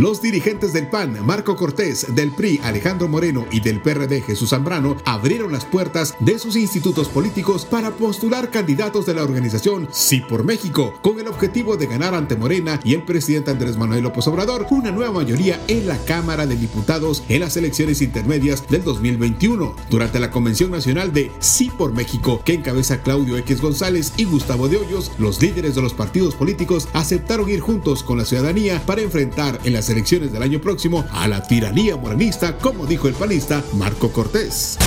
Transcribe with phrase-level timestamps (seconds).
[0.00, 4.96] Los dirigentes del PAN, Marco Cortés, del PRI, Alejandro Moreno y del PRD, Jesús Zambrano,
[5.04, 10.42] abrieron las puertas de sus institutos políticos para postular candidatos de la organización Sí por
[10.42, 14.66] México, con el objetivo de ganar ante Morena y el presidente Andrés Manuel López Obrador
[14.70, 19.76] una nueva mayoría en la Cámara de Diputados en las elecciones intermedias del 2021.
[19.90, 24.70] Durante la Convención Nacional de Sí por México, que encabeza Claudio X González y Gustavo
[24.70, 29.02] de Hoyos, los líderes de los partidos políticos aceptaron ir juntos con la ciudadanía para
[29.02, 33.62] enfrentar en las elecciones del año próximo a la tiranía moranista, como dijo el panista
[33.74, 34.78] Marco Cortés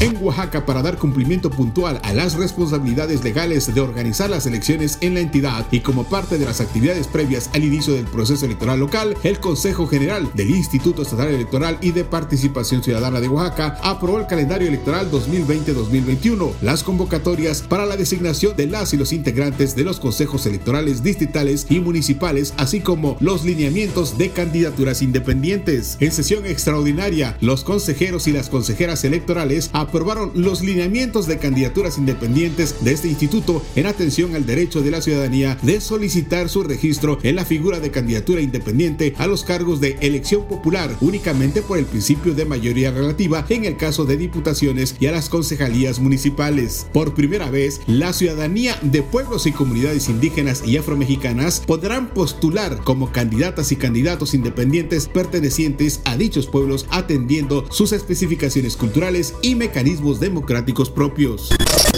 [0.00, 5.14] en Oaxaca para dar cumplimiento puntual a las responsabilidades legales de organizar las elecciones en
[5.14, 9.16] la entidad y como parte de las actividades previas al inicio del proceso electoral local,
[9.22, 14.26] el Consejo General del Instituto Estatal Electoral y de Participación Ciudadana de Oaxaca aprobó el
[14.26, 19.98] calendario electoral 2020-2021, las convocatorias para la designación de las y los integrantes de los
[19.98, 25.96] consejos electorales distritales y municipales, así como los lineamientos de candidaturas independientes.
[26.00, 32.84] En sesión extraordinaria, los consejeros y las consejeras electorales aprobaron los lineamientos de candidaturas independientes
[32.84, 37.36] de este instituto en atención al derecho de la ciudadanía de solicitar su registro en
[37.36, 42.34] la figura de candidatura independiente a los cargos de elección popular únicamente por el principio
[42.34, 46.86] de mayoría relativa en el caso de diputaciones y a las concejalías municipales.
[46.92, 53.12] Por primera vez, la ciudadanía de pueblos y comunidades indígenas y afromexicanas podrán postular como
[53.12, 60.20] candidatas y candidatos independientes pertenecientes a dichos pueblos atendiendo sus especificaciones culturales y mecanismos mecanismos
[60.20, 61.50] democráticos propios.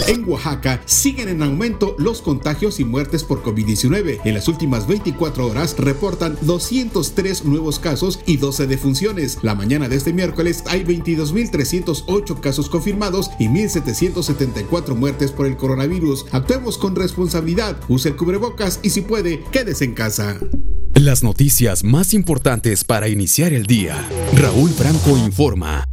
[0.09, 4.19] En Oaxaca siguen en aumento los contagios y muertes por COVID-19.
[4.25, 9.37] En las últimas 24 horas reportan 203 nuevos casos y 12 defunciones.
[9.43, 16.25] La mañana de este miércoles hay 22.308 casos confirmados y 1.774 muertes por el coronavirus.
[16.31, 20.37] Actuemos con responsabilidad, use el cubrebocas y si puede, quédese en casa.
[20.95, 24.05] Las noticias más importantes para iniciar el día.
[24.35, 25.88] Raúl Franco informa.